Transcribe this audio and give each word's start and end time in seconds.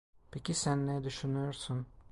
Peki 0.31 0.53
sen 0.53 0.87
ne 0.87 1.03
düşünüyorsun? 1.03 1.85